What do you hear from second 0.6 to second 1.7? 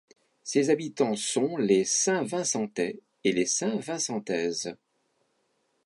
habitants sont